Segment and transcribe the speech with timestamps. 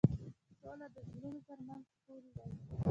[0.59, 2.47] سوله د زړونو تر منځ پُل دی.